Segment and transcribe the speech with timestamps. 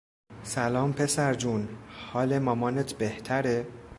[0.43, 1.69] سلام پسرجون،
[2.11, 3.65] حال مامانت بهتره؟